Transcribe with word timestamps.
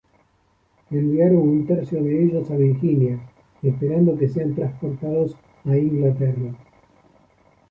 Enviaron 0.89 1.47
un 1.47 1.67
tercio 1.67 2.01
de 2.01 2.23
ellos 2.23 2.49
a 2.49 2.55
Virginia, 2.55 3.19
esperando 3.61 4.17
que 4.17 4.27
sean 4.29 4.55
transportados 4.55 5.35
a 5.63 5.77
Inglaterra. 5.77 6.55